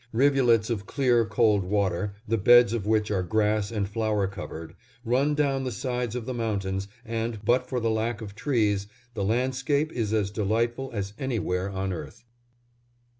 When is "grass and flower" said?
3.21-4.25